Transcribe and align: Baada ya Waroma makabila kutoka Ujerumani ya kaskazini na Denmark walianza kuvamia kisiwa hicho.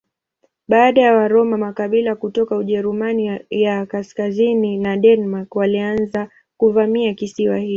Baada 0.67 1.01
ya 1.01 1.13
Waroma 1.17 1.57
makabila 1.57 2.15
kutoka 2.15 2.57
Ujerumani 2.57 3.39
ya 3.49 3.85
kaskazini 3.85 4.77
na 4.77 4.97
Denmark 4.97 5.55
walianza 5.55 6.29
kuvamia 6.57 7.13
kisiwa 7.13 7.57
hicho. 7.57 7.69